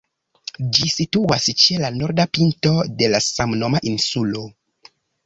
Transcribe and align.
Ĝi 0.77 0.87
situas 0.93 1.45
ĉe 1.63 1.77
la 1.83 1.91
norda 1.97 2.25
pinto 2.37 2.71
de 3.03 3.11
la 3.13 3.21
samnoma 3.27 3.83
insulo. 3.93 4.43